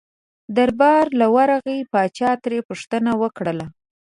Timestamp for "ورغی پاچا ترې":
1.35-2.59